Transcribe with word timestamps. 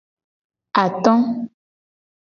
Ato. 0.83 1.13